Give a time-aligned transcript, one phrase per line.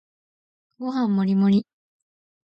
[0.79, 1.67] ご飯もりもり